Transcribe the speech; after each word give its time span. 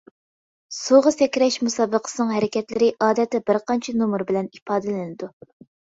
سۇغا 0.77 1.13
سەكرەش 1.15 1.59
مۇسابىقىسىنىڭ 1.67 2.33
ھەرىكەتلىرى 2.39 2.91
ئادەتتە 3.09 3.45
بىرقانچە 3.53 3.99
نومۇر 4.03 4.29
بىلەن 4.33 4.53
ئىپادىلىنىدۇ. 4.53 5.35